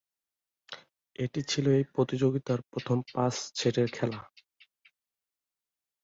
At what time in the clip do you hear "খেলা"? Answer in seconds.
3.93-4.19